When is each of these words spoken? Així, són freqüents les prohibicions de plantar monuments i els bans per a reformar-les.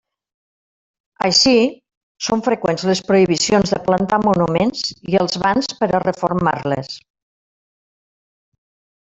Així, 1.27 1.51
són 2.27 2.41
freqüents 2.47 2.85
les 2.91 3.03
prohibicions 3.09 3.75
de 3.75 3.81
plantar 3.89 4.21
monuments 4.23 4.83
i 5.13 5.21
els 5.23 5.39
bans 5.47 5.71
per 5.83 5.93
a 5.93 6.03
reformar-les. 6.07 6.93